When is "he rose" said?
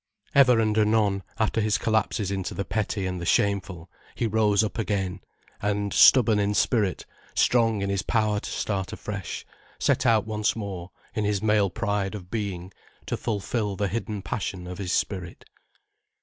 4.15-4.63